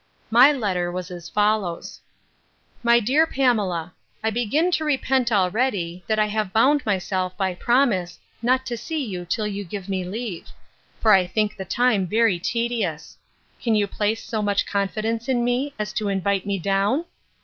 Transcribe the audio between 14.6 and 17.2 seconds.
confidence in me, as to invite me down?